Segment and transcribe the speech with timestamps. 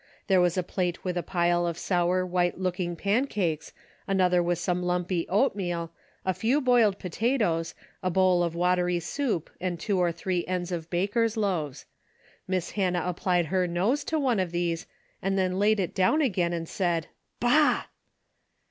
[0.25, 3.71] There was a plate with a pile of sour white looking pan cakes,
[4.07, 5.91] another with some lumpy oatmeal,
[6.25, 10.89] a few boiled potatoes, a bowl of watery soup and two or three ends of
[10.89, 11.85] baker's loaves.
[12.47, 14.87] Miss Hannah applied her nose to one of these
[15.21, 17.05] and then laid it down again and said,"
[17.39, 17.83] Bah